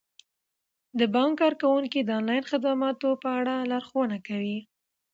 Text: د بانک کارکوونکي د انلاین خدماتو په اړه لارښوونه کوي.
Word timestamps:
د 0.99 1.01
بانک 1.13 1.33
کارکوونکي 1.41 1.99
د 2.03 2.09
انلاین 2.19 2.43
خدماتو 2.51 3.09
په 3.23 3.27
اړه 3.39 3.55
لارښوونه 3.71 4.17
کوي. 4.27 4.59